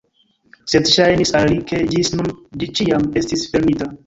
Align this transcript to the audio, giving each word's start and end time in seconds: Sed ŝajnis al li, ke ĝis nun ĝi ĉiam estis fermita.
Sed 0.71 0.87
ŝajnis 0.93 1.33
al 1.41 1.45
li, 1.51 1.59
ke 1.73 1.83
ĝis 1.93 2.11
nun 2.15 2.33
ĝi 2.63 2.71
ĉiam 2.81 3.07
estis 3.23 3.47
fermita. 3.55 3.93